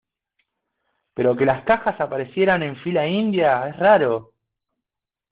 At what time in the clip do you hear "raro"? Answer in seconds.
3.77-4.33